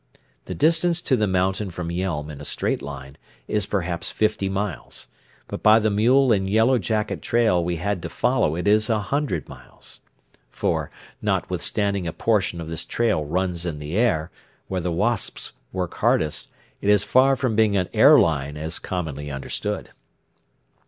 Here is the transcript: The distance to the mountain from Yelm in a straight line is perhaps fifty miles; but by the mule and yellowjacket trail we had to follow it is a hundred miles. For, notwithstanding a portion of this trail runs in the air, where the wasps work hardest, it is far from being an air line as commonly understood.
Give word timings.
The 0.45 0.55
distance 0.55 0.99
to 1.03 1.15
the 1.15 1.27
mountain 1.27 1.69
from 1.69 1.89
Yelm 1.91 2.31
in 2.31 2.41
a 2.41 2.43
straight 2.43 2.81
line 2.81 3.19
is 3.47 3.67
perhaps 3.67 4.09
fifty 4.09 4.49
miles; 4.49 5.07
but 5.47 5.61
by 5.61 5.77
the 5.77 5.91
mule 5.91 6.31
and 6.31 6.49
yellowjacket 6.49 7.21
trail 7.21 7.63
we 7.63 7.75
had 7.75 8.01
to 8.01 8.09
follow 8.09 8.55
it 8.55 8.67
is 8.67 8.89
a 8.89 8.97
hundred 8.99 9.47
miles. 9.47 10.01
For, 10.49 10.89
notwithstanding 11.21 12.07
a 12.07 12.13
portion 12.13 12.59
of 12.59 12.67
this 12.67 12.83
trail 12.83 13.23
runs 13.23 13.63
in 13.63 13.77
the 13.77 13.95
air, 13.95 14.31
where 14.67 14.81
the 14.81 14.91
wasps 14.91 15.51
work 15.71 15.93
hardest, 15.97 16.49
it 16.81 16.89
is 16.89 17.03
far 17.03 17.35
from 17.35 17.55
being 17.55 17.77
an 17.77 17.87
air 17.93 18.17
line 18.17 18.57
as 18.57 18.79
commonly 18.79 19.29
understood. 19.29 19.91